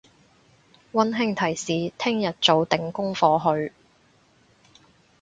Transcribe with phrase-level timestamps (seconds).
[0.93, 3.71] 溫馨提示聽日做定功課去！